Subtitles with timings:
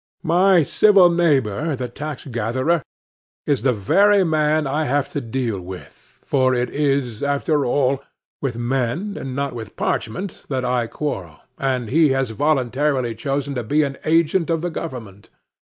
[0.23, 2.81] My civil neighbor, the tax gatherer,
[3.45, 8.01] is the very man I have to deal with,—for it is, after all,
[8.41, 13.83] with men and not with parchment that I quarrel,—and he has voluntarily chosen to be
[13.83, 15.29] an agent of the government.